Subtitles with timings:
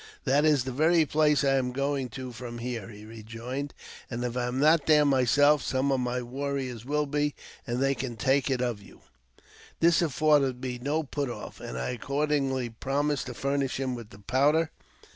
[0.23, 4.45] That's the very place I am going to from here," he rejoined;*' and, if I
[4.47, 7.35] am not there myself, some of my warriors will be,
[7.67, 9.01] and they can take it of you.''
[9.79, 14.17] This afforded me no put off, and I accordingly promised to iurnish him with the
[14.17, 14.71] powder.